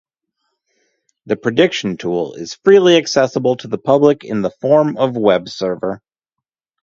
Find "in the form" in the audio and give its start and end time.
4.23-4.97